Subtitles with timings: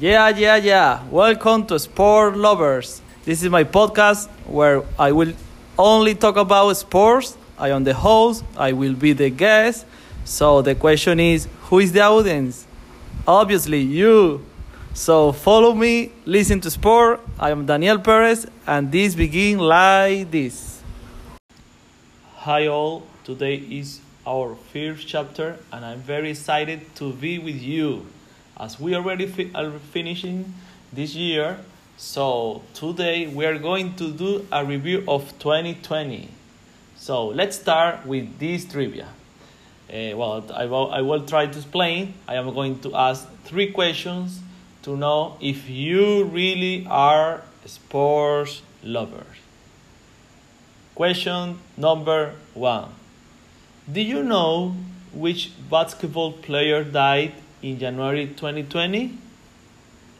[0.00, 1.02] Yeah, yeah, yeah.
[1.10, 3.02] Welcome to Sport Lovers.
[3.24, 5.32] This is my podcast where I will
[5.76, 7.36] only talk about sports.
[7.58, 9.86] I am the host, I will be the guest.
[10.24, 12.64] So the question is who is the audience?
[13.26, 14.46] Obviously, you.
[14.94, 17.18] So follow me, listen to sport.
[17.36, 20.80] I am Daniel Perez, and this begin like this.
[22.36, 23.02] Hi, all.
[23.24, 28.06] Today is our first chapter, and I'm very excited to be with you
[28.58, 30.54] as we already fi- are finishing
[30.92, 31.58] this year.
[31.96, 36.28] So today we are going to do a review of 2020.
[36.96, 39.08] So let's start with this trivia.
[39.88, 42.14] Uh, well, I will, I will try to explain.
[42.26, 44.40] I am going to ask three questions
[44.82, 49.36] to know if you really are sports lovers.
[50.94, 52.90] Question number one
[53.90, 54.76] Do you know
[55.12, 59.18] which basketball player died in January 2020?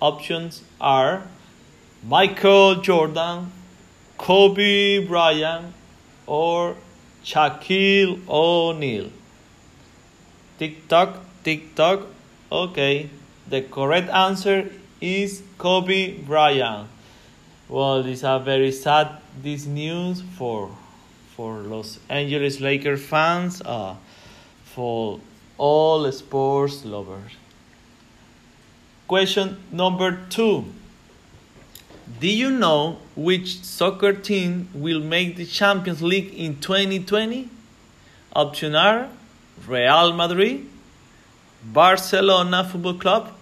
[0.00, 1.24] Options are
[2.02, 3.52] Michael Jordan,
[4.16, 5.74] Kobe Bryant,
[6.26, 6.76] or
[7.24, 9.10] Shaquille O'Neal.
[10.58, 12.06] Tick tock, tick tock.
[12.50, 13.10] Okay,
[13.48, 16.88] the correct answer is Kobe Bryant.
[17.68, 20.70] Well, it's a very sad this news for
[21.36, 23.94] for Los Angeles Lakers fans, uh,
[24.64, 25.20] for
[25.60, 27.32] all sports lovers.
[29.06, 30.64] Question number two.
[32.18, 37.48] Do you know which soccer team will make the Champions League in 2020?
[38.34, 39.08] Option R
[39.66, 40.66] Real Madrid,
[41.62, 43.32] Barcelona Football Club,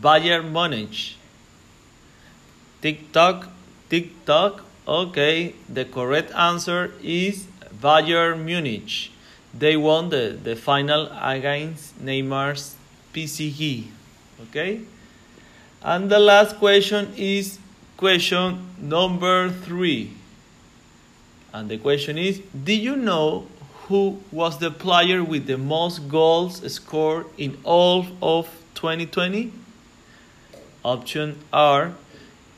[0.00, 1.16] Bayern Munich.
[2.80, 3.48] Tick tock,
[3.90, 4.64] tick tock.
[4.86, 7.46] Okay, the correct answer is
[7.82, 9.10] Bayern Munich.
[9.58, 12.76] They won the, the final against Neymar's
[13.12, 13.86] PSG.
[14.48, 14.82] Okay?
[15.82, 17.58] And the last question is
[17.96, 20.12] question number three.
[21.52, 23.46] And the question is Do you know
[23.86, 29.52] who was the player with the most goals scored in all of 2020?
[30.84, 31.94] Option are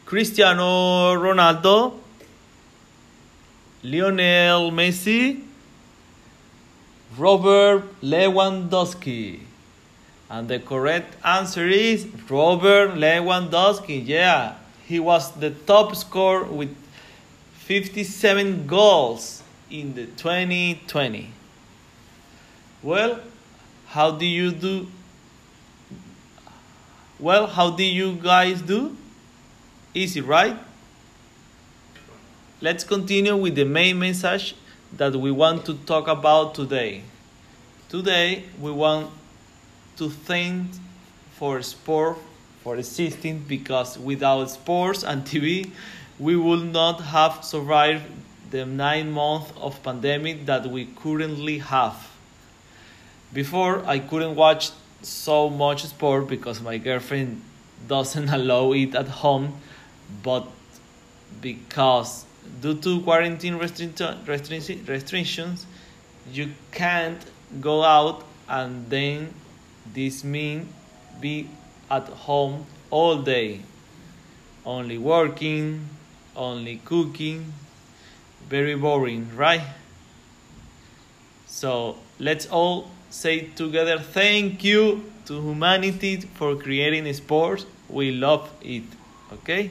[0.04, 1.94] Cristiano Ronaldo,
[3.82, 5.49] Lionel Messi,
[7.16, 9.40] Robert Lewandowski.
[10.28, 14.06] And the correct answer is Robert Lewandowski.
[14.06, 14.54] Yeah,
[14.86, 16.76] he was the top scorer with
[17.54, 21.32] 57 goals in the 2020.
[22.82, 23.20] Well,
[23.88, 24.86] how do you do?
[27.18, 28.96] Well, how do you guys do?
[29.92, 30.56] Easy, right?
[32.60, 34.54] Let's continue with the main message
[34.96, 37.02] that we want to talk about today.
[37.88, 39.10] Today, we want
[39.96, 40.70] to thank
[41.32, 42.18] for sport
[42.62, 45.70] for existing because without sports and TV,
[46.18, 48.04] we would not have survived
[48.50, 52.10] the nine months of pandemic that we currently have.
[53.32, 54.70] Before, I couldn't watch
[55.02, 57.42] so much sport because my girlfriend
[57.88, 59.54] doesn't allow it at home,
[60.22, 60.46] but
[61.40, 62.26] because
[62.60, 65.66] due to quarantine restric- restric- restrictions,
[66.32, 67.24] you can't
[67.60, 69.32] go out and then
[69.94, 70.66] this means
[71.20, 71.48] be
[71.90, 73.60] at home all day,
[74.64, 75.88] only working,
[76.36, 77.52] only cooking,
[78.48, 79.62] very boring, right?
[81.46, 87.66] So let's all say together thank you to humanity for creating sports.
[87.88, 88.84] We love it,
[89.32, 89.70] okay?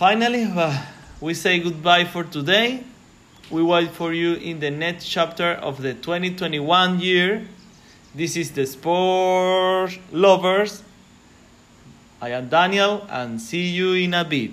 [0.00, 0.74] Finally, uh,
[1.20, 2.82] we say goodbye for today.
[3.50, 7.46] We wait for you in the next chapter of the 2021 year.
[8.14, 10.82] This is the Sport Lovers.
[12.18, 14.52] I am Daniel and see you in a bit.